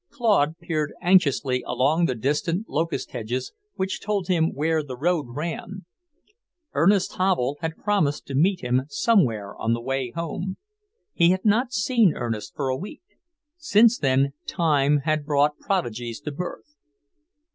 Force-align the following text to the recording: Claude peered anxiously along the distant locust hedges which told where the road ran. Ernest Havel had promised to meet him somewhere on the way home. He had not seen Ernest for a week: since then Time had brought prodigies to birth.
Claude 0.09 0.57
peered 0.57 0.91
anxiously 1.03 1.63
along 1.67 2.05
the 2.05 2.15
distant 2.15 2.67
locust 2.67 3.11
hedges 3.11 3.53
which 3.75 4.01
told 4.01 4.27
where 4.51 4.81
the 4.81 4.97
road 4.97 5.27
ran. 5.29 5.85
Ernest 6.73 7.17
Havel 7.17 7.55
had 7.61 7.77
promised 7.77 8.25
to 8.25 8.33
meet 8.33 8.61
him 8.61 8.81
somewhere 8.89 9.55
on 9.57 9.73
the 9.73 9.79
way 9.81 10.09
home. 10.09 10.57
He 11.13 11.29
had 11.29 11.45
not 11.45 11.71
seen 11.71 12.15
Ernest 12.15 12.53
for 12.55 12.69
a 12.69 12.77
week: 12.77 13.03
since 13.57 13.99
then 13.99 14.33
Time 14.47 15.01
had 15.05 15.23
brought 15.23 15.59
prodigies 15.59 16.19
to 16.21 16.31
birth. 16.31 16.73